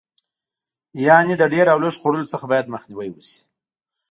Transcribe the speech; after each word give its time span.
یعنې 1.05 1.33
له 1.41 1.45
ډېر 1.53 1.65
او 1.73 1.77
لږ 1.83 1.95
خوړلو 2.01 2.31
څخه 2.33 2.45
باید 2.51 2.71
مخنیوی 2.73 3.09
وشي. 3.11 3.39